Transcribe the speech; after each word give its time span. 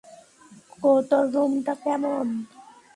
তোর 1.09 1.23
রুমটা 1.33 1.73
কেমন? 1.83 2.25